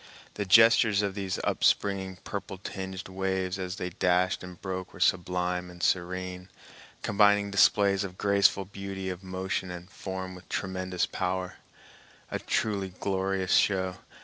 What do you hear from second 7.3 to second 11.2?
displays of graceful beauty of motion and form with tremendous